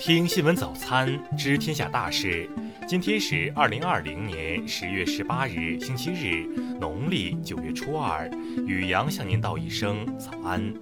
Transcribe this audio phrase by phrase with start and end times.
[0.00, 2.48] 听新闻早餐知天下大事。
[2.88, 6.46] 今天是二零二零年十月十八日，星期日，
[6.80, 8.26] 农历九月初二。
[8.66, 10.72] 宇阳向您道一声早安。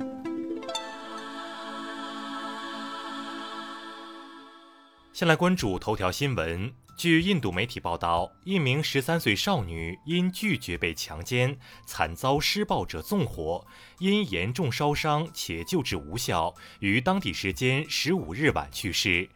[5.13, 6.73] 先来关注头条新闻。
[6.99, 11.57] 据印度媒体报道，一名十三岁少女因拒绝被强奸，
[11.87, 13.65] 惨遭施暴者纵火，
[14.01, 19.31] 因严重烧伤且救治无效，于当地时间十五日晚去世。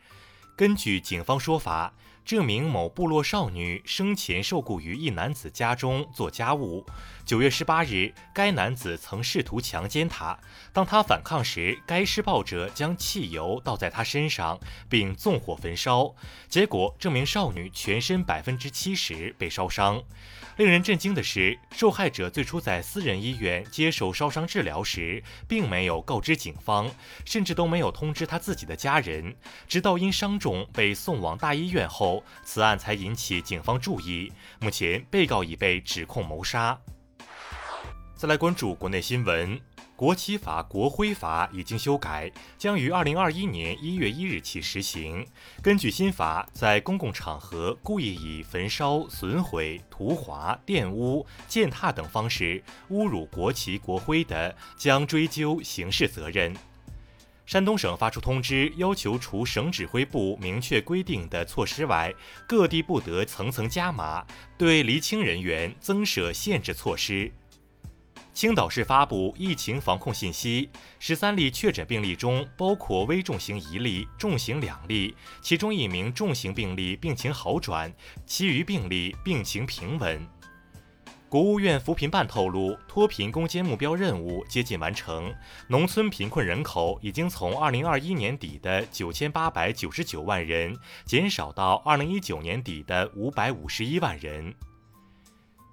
[0.57, 1.95] 根据警方说法。
[2.25, 6.87] 这名某部落少女生前受雇于一男子家中做家务。
[7.25, 10.39] 九月十八日，该男子曾试图强奸她。
[10.73, 14.59] 当她反抗时，该施暴者将汽油倒在她身上，
[14.89, 16.15] 并纵火焚烧。
[16.49, 20.03] 结果，这名少女全身百分之七十被烧伤。
[20.59, 26.91] 令人震惊的是，受害者最初在私人医院接受烧伤治疗时，并没有告知警方，
[27.25, 29.35] 甚至都没有通知他自己的家人。
[29.67, 32.12] 直到因伤重被送往大医院后，
[32.43, 34.33] 此案才引起警方注意。
[34.61, 36.77] 目前，被告已被指控谋杀。
[38.17, 39.61] 再来关注国内新闻。
[39.95, 45.25] 国旗法、国徽法已经修改，将于二零二一年一月一日起实行。
[45.63, 56.53] 根据新法，在公共场合故意以焚烧、损毁、涂划、玷污、践踏等方式侮辱国旗、国徽的，将追究刑事责任。
[57.45, 62.15] 山东省发出通知，要求除省指挥部明确规定的措施外，
[62.47, 64.25] 各地不得层层加码，
[64.57, 67.31] 对离清人员增设限制措施。
[68.33, 77.93] 青岛市发布疫情防控信息，十三例确诊病例中包括危重型一例、重型两例，其中一名重型病例病情好转，
[78.25, 80.27] 其余病例病情平稳。
[81.33, 85.35] 国务院扶贫办透露，脱贫攻坚目标任务接近完成，
[85.67, 94.55] 农村贫困人口已经从二零二一年底的九千八百九十九万人减少到二零一九年底的五百五十一万人。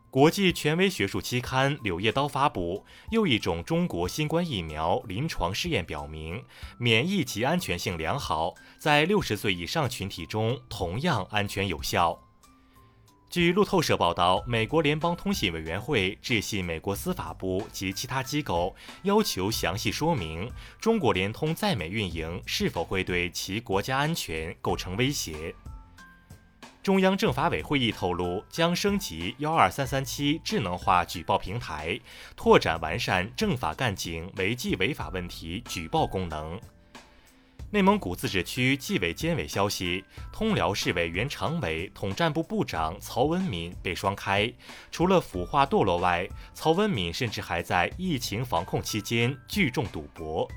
[0.09, 6.41] 国际权威学术期刊《柳叶刀》发布，又一种中国新冠疫苗临床试验表明，
[6.77, 12.17] 免疫及安全性良好，在六十岁以上群体中同样安全有效。
[13.29, 25.53] 据路透社报道，美国联邦通信委员会致信美国司法部及其他机构，要求详细说明中国联通在美运营是否会对其国家安全构成威胁。
[26.81, 31.99] 中央政法委会议透露，将升级幺二三三七智能化举报平台，
[32.35, 36.59] 拓展完善政法干警违纪违法问题举报功能。
[37.71, 40.03] 内蒙古自治区纪委监委消息，
[40.33, 44.51] 通辽市委原常委、统战部部长曹文敏被双开，
[44.91, 50.49] 除了腐化堕落外，曹文敏甚至还在疫情防控期间聚众赌博。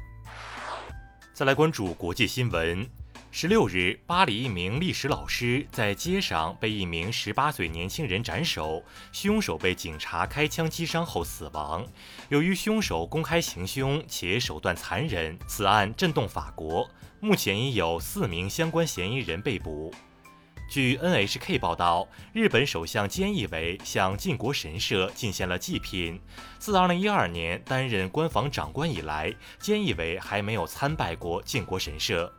[1.34, 2.88] 再来关注国际新闻。
[3.34, 11.82] 十六日，巴黎一名历史老师在街上被一名十八岁年轻人斩首，凶手被警察开枪击伤后死亡。
[12.28, 16.87] 由于凶手公开行凶且手段残忍，此案震动法国。
[17.21, 19.94] 目前已有四名相关嫌疑人被捕。
[20.69, 26.21] 据 NHK 报道，日本首相菅义伟向靖国神社进献了祭品。
[26.59, 32.31] 自2012年担任官房长官以来，菅义伟还没有参拜过靖国神社。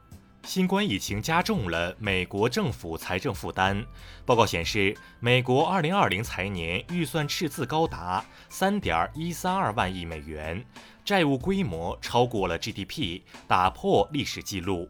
[0.46, 3.86] 新冠疫情加重了美国政府财政负担。
[4.26, 10.64] 报告显示，美国2020财年预算赤字高达3.132万亿美元，
[11.06, 14.90] 债务规模超过了 GDP，打破历史记录。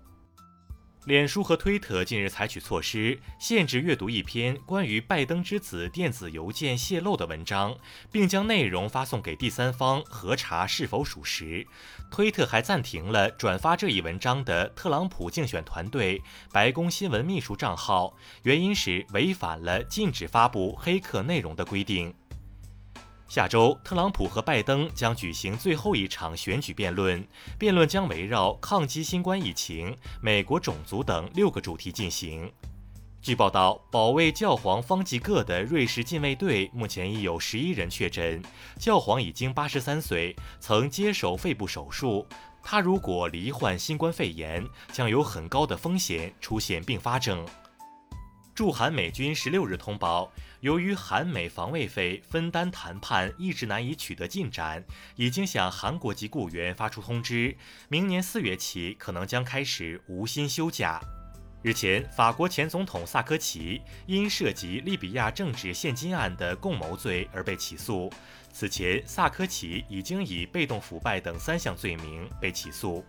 [1.06, 7.76] 脸书和推特近日采取措施，限制阅读一篇关于拜登之子电子邮件泄露的文章，
[8.10, 11.68] 并将内容发送给第三方核查是否属实。
[12.10, 16.22] 推特还暂停了转发这一文章的特朗普竞选团队
[16.54, 22.14] 白宫新闻秘书账号，原因是违反了禁止发布黑客内容的规定。
[23.34, 27.28] 下周，特朗普和拜登将举行最后一场选举辩论，
[27.58, 32.54] 辩论将围绕抗击新冠疫情、美国种族等六个主题进行。
[33.24, 38.40] 据报道，保卫教皇方济各的瑞士禁卫队目前已有十一人确诊。
[38.78, 42.28] 教皇已经八十三岁，曾接受肺部手术。
[42.62, 47.44] 他如果罹患新冠肺炎，将有很高的风险出现并发症。
[48.56, 54.84] 驻韩美军十六日通报，由于韩美防卫费分担谈判一直难以取得进展，
[55.16, 57.58] 已经向韩国籍雇员发出通知，
[57.90, 61.02] 明年四月起可能将开始无薪休假。
[61.64, 68.12] 日前，法国前总统萨科齐因涉及利比亚政治现金案的共谋罪而被起诉。
[68.52, 73.04] 此前，萨科齐已经以被动腐败等三项罪名被起诉。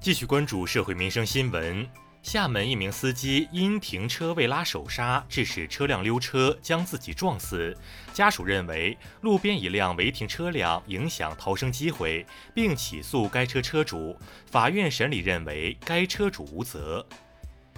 [0.00, 1.84] 继续关注社会民生新闻。
[2.22, 7.76] 厦门一名司机因停车未拉手刹，致使车辆溜车，将自己撞死。
[8.12, 12.24] 家属认为路边一辆违停车辆影响逃生机会，
[12.54, 14.16] 并起诉该车车主。
[14.46, 17.04] 法院审理认为该车主无责。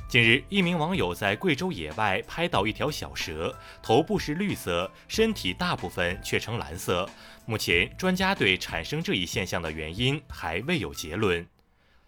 [0.09, 7.09] 近日，一名网友在贵州野外拍到一条小蛇，头部是绿色，身体大部分却呈蓝色。
[7.47, 11.47] 目前，专家对产生这一现象的原因还未有结论。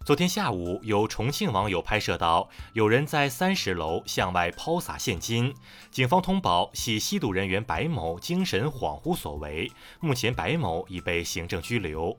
[0.05, 5.55] 昨天下午，有重庆网友拍摄到有人在三十楼向外抛洒现金，
[5.91, 12.15] 警方通报系吸毒人员白某精神恍惚所为，目前白某已被行政拘留。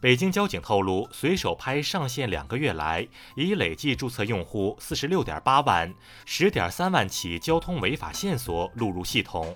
[0.00, 3.06] 北京交警透露，随手拍上线两个月来，
[3.36, 5.92] 已累计注册用户四十六点八万，
[6.24, 9.54] 十点三万起交通违法线索录入系统。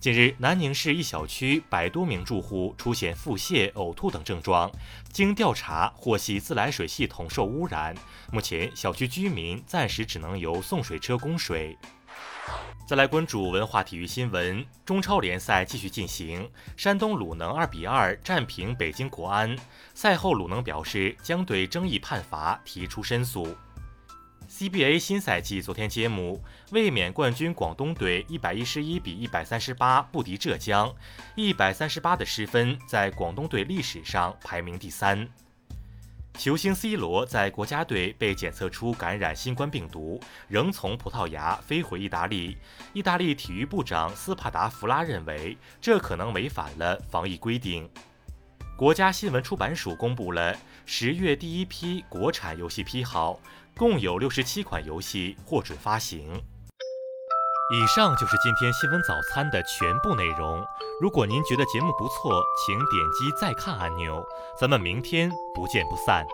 [0.00, 4.70] 近日，南宁市一小区百多名住户出现腹泻、呕吐等症状，
[5.10, 7.92] 经调查获悉自来水系统受污染。
[8.30, 11.76] 目前，小区居民暂时只能由送水车供水。
[12.86, 19.56] 再来关注文化体育新闻，中超联赛继续进行，山东鲁能二比二战平北京国安。
[19.94, 23.52] 赛后，鲁能表示将对争议判罚提出申诉。
[24.48, 30.92] CBA 新赛季昨天揭幕，卫冕冠军广东队一百一十一比一百三十八不敌浙江，
[31.34, 35.28] 一百三十八的失分在广东队历史上排名第三。
[36.38, 40.18] 球星 C 罗在国家队被检测出感染新冠病毒，
[40.48, 42.56] 仍从葡萄牙飞回意大利。
[42.94, 47.88] 意大利体育部长斯帕达弗拉认为，这可能违反了防疫规定。
[48.78, 53.40] 国家新闻出版署公布了十月第一批国产游戏批号。
[53.76, 56.40] 共有六十七款游戏获准发行。
[57.72, 60.64] 以上就是今天新闻早餐的全部内容。
[61.00, 64.24] 如果您觉得节目不错，请点击再看按钮。
[64.60, 66.24] 咱们明天不见不散。